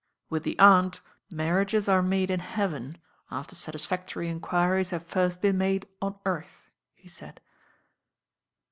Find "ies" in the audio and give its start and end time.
4.79-4.89